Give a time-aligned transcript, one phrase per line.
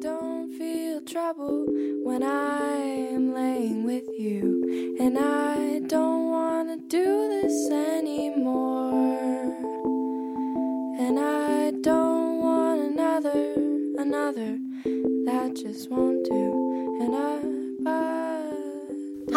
[0.00, 1.66] don't feel trouble
[2.04, 2.74] when I
[3.12, 8.94] am laying with you, and I don't wanna do this anymore.
[10.98, 13.52] And I don't want another,
[13.98, 14.58] another
[15.26, 16.96] that just won't do.
[17.02, 17.38] And I,
[17.84, 18.29] but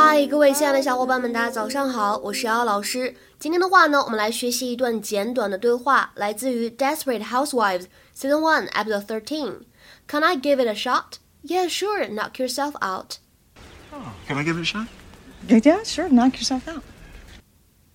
[0.00, 3.14] 嗨，各位亲爱的小伙伴们，大家早上好，我是瑶瑶老师。
[3.38, 11.18] 今天的话呢，我们来学习一段简短的对话，来自于《Desperate Housewives》Season One Episode Thirteen。Can I give it a shot?
[11.42, 12.08] Yeah, sure.
[12.08, 13.18] Knock yourself out.
[13.92, 14.86] Oh, can I give it a shot?
[15.48, 16.08] Yeah, sure.
[16.08, 16.82] Knock yourself out.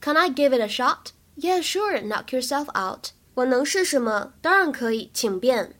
[0.00, 1.12] Can I give it a shot?
[1.36, 2.00] Yeah, sure.
[2.00, 3.10] Knock yourself out.
[3.34, 4.34] 我能试试吗？
[4.40, 5.74] 当然可以，请便。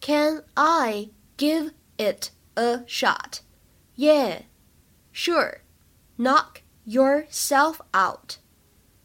[0.00, 3.40] Can I give it a shot?
[3.96, 4.44] Yeah,
[5.15, 5.59] Sure.
[6.17, 8.35] Knock yourself out.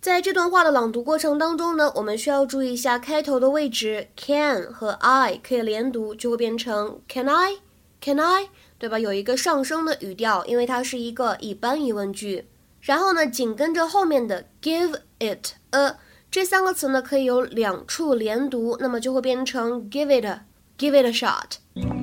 [0.01, 7.59] 在这段话的朗读过程当中呢，我们需要注意一下开头的位置，can 和 I 可以连读，就会变成 Can I?
[8.01, 8.49] Can I?
[8.79, 8.99] 对吧？
[8.99, 12.49] 有一个上升的语调，因为它是一个一般疑问句。
[12.81, 15.99] 然后呢，紧跟着后面的 give it a
[16.31, 20.47] 这三个词呢，可以有两处连读，那么就会变成 give it a
[20.79, 22.00] give it a shot。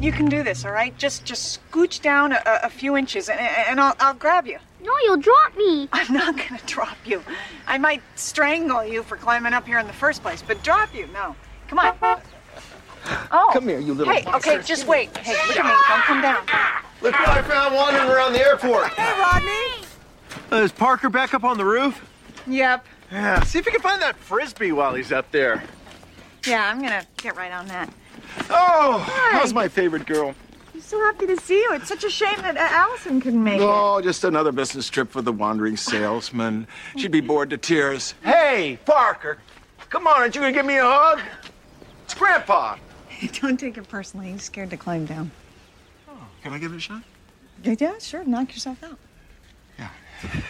[0.00, 0.96] You can do this, all right?
[0.96, 4.58] Just just scooch down a, a few inches, and, and I'll, I'll grab you.
[4.82, 5.88] No, you'll drop me.
[5.92, 7.22] I'm not gonna drop you.
[7.66, 11.06] I might strangle you for climbing up here in the first place, but drop you,
[11.12, 11.36] no.
[11.68, 12.20] Come on.
[13.30, 13.50] Oh.
[13.52, 15.14] Come here, you little Hey, okay, just wait.
[15.18, 15.72] Hey, look at me.
[15.88, 16.46] Don't come down.
[17.02, 18.88] Look what I found wandering around the airport.
[18.92, 19.86] Hey, Rodney.
[20.52, 22.06] Uh, is Parker back up on the roof?
[22.46, 22.86] Yep.
[23.12, 23.42] Yeah.
[23.42, 25.62] See if you can find that frisbee while he's up there.
[26.46, 27.92] Yeah, I'm gonna get right on that.
[28.48, 28.98] Oh,
[29.32, 30.34] how's my favorite girl?
[30.74, 31.72] I'm so happy to see you.
[31.74, 33.64] It's such a shame that uh, Allison couldn't make it.
[33.64, 36.66] Oh, just another business trip for the wandering salesman.
[36.96, 38.14] She'd be bored to tears.
[38.22, 39.38] Hey, Parker,
[39.88, 41.20] come on, aren't you gonna give me a hug?
[42.04, 42.76] It's Grandpa.
[43.40, 44.32] Don't take it personally.
[44.32, 45.30] He's scared to climb down.
[46.08, 47.02] Oh, Can I give it a shot?
[47.62, 48.24] Yeah, yeah, sure.
[48.24, 48.98] Knock yourself out.
[49.78, 49.88] Yeah.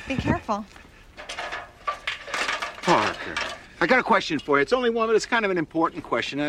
[0.06, 0.64] Be careful.
[2.82, 3.34] Parker,
[3.80, 4.62] I got a question for you.
[4.62, 6.40] It's only one, but it's kind of an important question,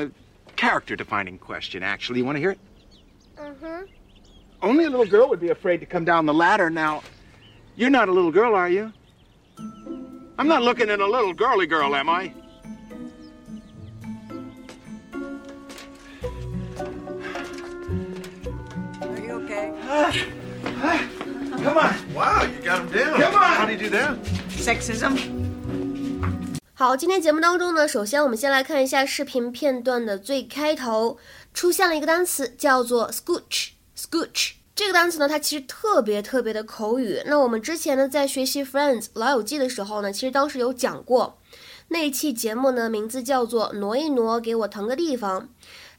[0.62, 1.84] a character-defining question.
[1.84, 2.60] Actually, you want to hear it?
[3.38, 3.86] Mm-hmm.
[4.62, 6.70] Only a little girl would be afraid to come down the ladder.
[6.70, 7.02] Now,
[7.76, 8.94] you're not a little girl, are you?
[10.38, 12.34] I'm not looking at a little girly girl, am I?
[19.02, 19.74] Are you okay?
[21.64, 22.14] Come on.
[22.14, 23.20] Wow, you got him down.
[23.20, 23.42] Come on.
[23.42, 24.18] How do you do that?
[24.50, 25.41] Sexism?
[26.82, 31.20] 好，今天节目当中呢，首先我们先来看一下视频片段的最开头
[31.54, 33.74] 出现了一个单词，叫做 scooch。
[33.96, 37.22] scooch 这个单词呢，它其实特别特别的口语。
[37.28, 41.38] 那我们之前呢，在学习 Friends 老友记的时候呢，其实当时有讲过
[41.90, 45.50] 那一期节目呢，名字叫做挪一挪，给我腾个地方。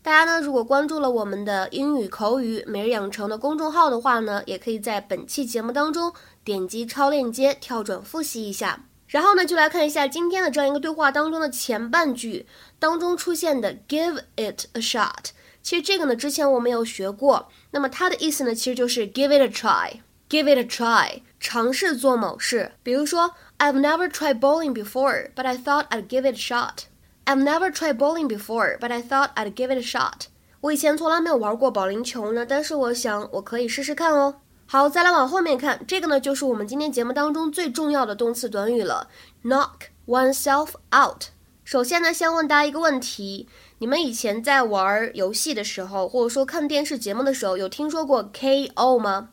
[0.02, 6.12] 大家呢，如果关注了我们的英语口语每日养成的公众号的话呢，也可以在本期节目当中
[6.42, 8.86] 点击超链接跳转复习一下。
[9.12, 12.46] 然后呢，就来看一下今天的这样一个对话当中的前半句
[12.78, 15.32] 当中出现的 “give it a shot”。
[15.62, 17.50] 其实这个呢，之前我们有学过。
[17.72, 22.72] 那么它的意思呢，其实就是 “give it a try”，“give it a try”，尝试做某事。
[22.82, 26.84] 比如说，I've never tried bowling before, but I thought I'd give it a shot.
[27.26, 30.28] I've never tried bowling before, but I thought I'd give it a shot.
[30.62, 34.36] 我以前从来没有玩过保龄球呢，但是我想我可以试试看哦。
[34.72, 39.06] 好，再来往后面看，这个呢就是我们今天节目当中最重要的动词短语了
[39.44, 41.24] ，knock oneself out。
[41.62, 43.46] 首先呢，先问大家一个问题：
[43.80, 49.28] 你们以前在玩游戏的时候，或者说看电视节目的时候，有听说过 KO 吗？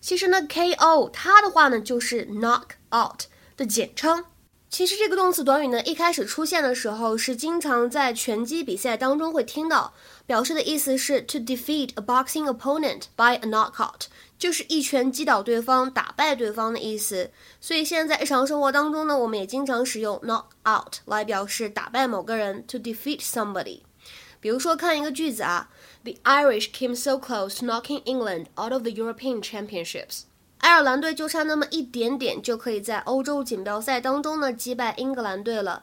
[0.00, 2.62] 其实呢，KO 它的话呢就是 knock
[2.96, 3.24] out
[3.58, 4.24] 的简称。
[4.72, 9.92] 其实这个动词短语呢，一开始出现的时候是经常在拳击比赛当中会听到，
[10.24, 14.06] 表示的意思是 to defeat a boxing opponent by a knockout，
[14.38, 17.30] 就是一拳击倒对方、打败对方的意思。
[17.60, 23.80] 所以现在在日常生活当中呢，我们也经常使用 knock out 来表示打败某个人，to defeat somebody。
[24.40, 25.68] 比如说看一个句子啊
[26.02, 30.22] ，The Irish came so close knocking England out of the European Championships。
[30.62, 35.82] 爱尔兰队就差那么一点点，就可以在欧洲锦标赛当中呢击败英格兰队了。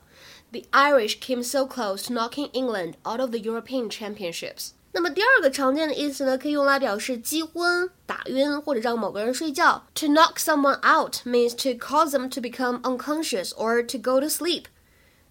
[0.52, 4.70] The Irish came so close knocking England out of the European Championships。
[4.94, 9.86] 那么第二个常见的意思呢，可以用来表示击昏、打晕或者让某个人睡觉。
[9.96, 14.64] To knock someone out means to cause them to become unconscious or to go to sleep。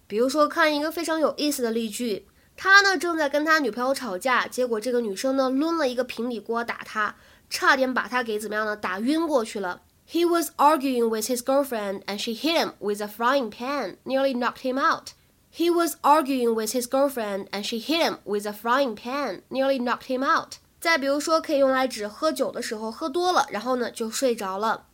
[0.05, 7.15] 比如说，看一个非常有意思的例句，他呢正在跟他女朋友吵架，结果这个女生呢抡了一个平底锅打他。
[7.48, 8.76] 差点把他给怎么样呢？
[8.76, 9.82] 打晕过去了。
[10.06, 14.60] He was arguing with his girlfriend and she hit him with a frying pan, nearly knocked
[14.60, 15.12] him out.
[15.50, 19.78] He was arguing with his girlfriend and she hit him with a frying pan, nearly
[19.78, 20.58] knocked him out.
[20.80, 24.86] 再比如说，可以用来指喝酒的时候喝多了，然后呢就睡着了。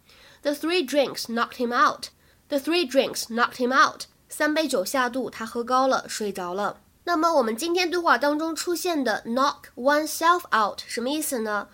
[0.43, 2.11] The three drinks knocked him out.
[2.49, 4.03] The three drinks knocked him out.
[4.29, 6.79] 三杯酒下肚，他喝高了，睡着了。
[7.05, 11.67] 那么我们今天对话当中出现的 knock oneself out 什么意思呢？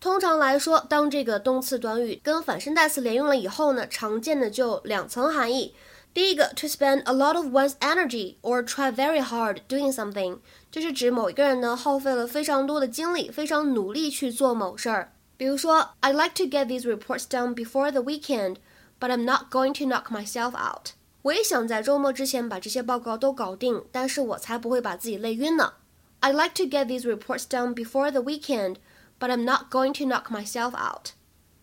[0.00, 5.74] 通常来说，当这个动词短语跟反身代词连用了以后呢，常见的就两层含义。
[6.14, 10.38] 第一个，to spend a lot of one's energy or try very hard doing something，
[10.70, 15.12] 就是指某一个人呢耗费了非常多的精力，非常努力去做某事儿。
[15.36, 20.52] 比如说，I'd like to get these reports done before the weekend，but I'm not going to knock myself
[20.52, 20.90] out。
[21.22, 25.74] 我也想在周末之前把这些报告都搞定，但是我才不会把自己累晕呢。
[26.20, 28.76] I'd like to get these reports done before the weekend,
[29.19, 31.11] but I'm not going to knock myself out.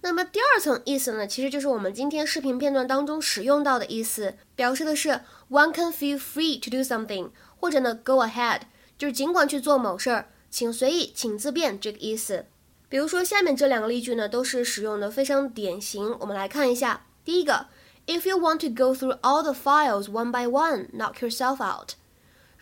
[0.02, 5.20] 那么第二层意思呢，其实就是我们今天视频片段当中使用到的意思，表示的是
[5.50, 8.60] one can feel free to do something，或者呢 go ahead，
[8.96, 12.46] 就是尽管去做某事儿，请随意，请自便这个意思。
[12.88, 16.16] 比如说下面这两个例句呢，都是使用的非常典型。
[16.20, 17.66] 我们来看一下，第一个。
[18.06, 21.90] If you want to go through all the files one by one, knock yourself out.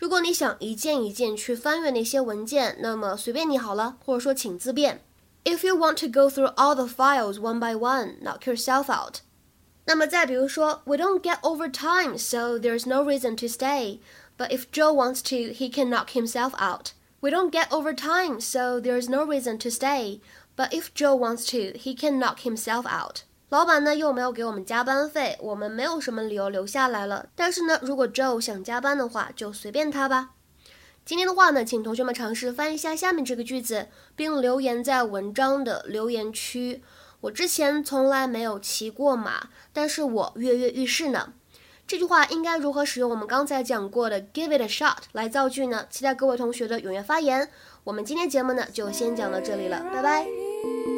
[0.03, 5.03] 如果你想一件一件去翻阅那些文件，那么随便你好了，或者说请自便。
[5.43, 9.21] If you want to go through all the files one by one, knock yourself out.
[9.85, 13.99] 那么再比如说，We don't get overtime, so there's no reason to stay.
[14.37, 16.91] But if Joe wants to, he can knock himself out.
[17.21, 20.21] We don't get overtime, so there's no reason to stay.
[20.55, 23.23] But if Joe wants to, he can knock himself out.
[23.50, 27.26] 老板呢又没有给我们加班费，我们没有什么理由留下来了。
[27.36, 30.30] 但是呢，如果 Joe 想加班的话，就随便他吧。
[31.04, 36.82] 今天的话呢，请同学们尝试翻译一下下面这个句子，并留言在文章的留言区。
[37.20, 41.34] 我之前从来没有骑过马，但是我跃跃欲试呢。
[41.86, 45.86] 这句话应该如何使用我们刚才讲过的 “give it a shot” 来造句呢？
[45.90, 47.50] 期待各位同学的踊跃发言。
[47.84, 50.93] 我们今天节目呢就先讲到这里了，拜拜。